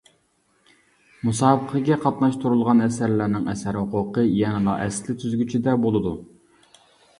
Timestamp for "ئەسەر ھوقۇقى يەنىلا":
3.55-4.77